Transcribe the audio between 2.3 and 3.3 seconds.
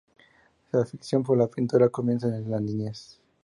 en la niñez.